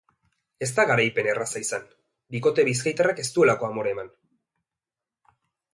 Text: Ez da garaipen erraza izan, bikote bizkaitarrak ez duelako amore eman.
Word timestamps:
Ez 0.67 0.69
da 0.77 0.85
garaipen 0.91 1.29
erraza 1.33 1.61
izan, 1.65 1.85
bikote 2.37 2.67
bizkaitarrak 2.71 3.23
ez 3.25 3.27
duelako 3.37 3.69
amore 3.73 3.95
eman. 3.99 4.13